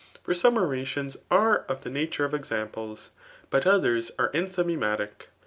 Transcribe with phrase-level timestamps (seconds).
[0.23, 3.09] For mmm <mu tiom are of the nature of examples^
[3.51, 5.27] but others are csAf^ mematic.